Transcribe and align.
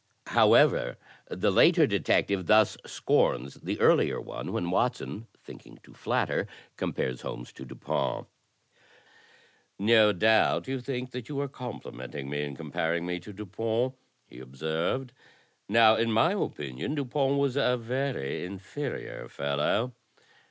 However, 0.29 0.97
the 1.27 1.51
later 1.51 1.85
detective 1.85 2.47
thus 2.47 2.75
scorns 2.87 3.53
the 3.61 3.79
earlier 3.79 4.19
one 4.19 4.51
when 4.51 4.71
Watson, 4.71 5.27
thinking 5.43 5.77
to 5.83 5.93
flatter, 5.93 6.47
compares 6.75 7.21
Holmes 7.21 7.53
to 7.53 7.65
Dupin:" 7.65 8.25
No 9.79 10.11
doubt 10.11 10.67
you 10.67 10.79
think 10.81 11.11
that 11.11 11.29
you 11.29 11.39
are 11.39 11.47
complimenting 11.47 12.31
me 12.31 12.41
in 12.41 12.57
compar 12.57 12.97
ing 12.97 13.05
me 13.05 13.19
to 13.19 13.31
Dupin," 13.31 13.93
he 14.25 14.39
observed. 14.39 15.13
"Now, 15.69 15.95
in 15.97 16.11
my 16.11 16.33
opim'on, 16.33 16.95
Dupin 16.95 17.37
was 17.37 17.55
a 17.55 17.77
very 17.77 18.43
inferior 18.43 19.27
fellow. 19.29 19.93